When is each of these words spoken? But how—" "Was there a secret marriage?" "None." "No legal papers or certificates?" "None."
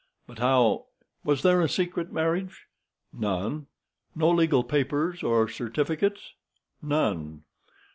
But 0.25 0.39
how—" 0.39 0.87
"Was 1.23 1.43
there 1.43 1.61
a 1.61 1.69
secret 1.69 2.11
marriage?" 2.11 2.65
"None." 3.13 3.67
"No 4.15 4.31
legal 4.31 4.63
papers 4.63 5.21
or 5.21 5.47
certificates?" 5.47 6.33
"None." 6.81 7.43